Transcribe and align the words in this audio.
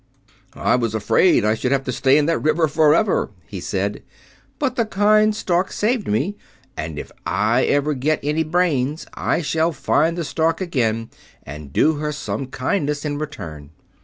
"I 0.55 0.77
was 0.77 0.95
afraid 0.95 1.45
I 1.45 1.53
should 1.53 1.71
have 1.71 1.83
to 1.83 1.91
stay 1.91 2.17
in 2.17 2.25
the 2.25 2.39
river 2.39 2.67
forever," 2.67 3.29
he 3.45 3.59
said, 3.59 4.01
"but 4.57 4.75
the 4.75 4.87
kind 4.87 5.35
Stork 5.35 5.71
saved 5.71 6.07
me, 6.07 6.35
and 6.75 6.97
if 6.97 7.11
I 7.23 7.65
ever 7.65 7.93
get 7.93 8.19
any 8.23 8.41
brains 8.43 9.05
I 9.13 9.43
shall 9.43 9.71
find 9.71 10.17
the 10.17 10.23
Stork 10.23 10.59
again 10.59 11.11
and 11.43 11.71
do 11.71 11.97
her 11.97 12.11
some 12.11 12.47
kindness 12.47 13.05
in 13.05 13.19
return." 13.19 13.69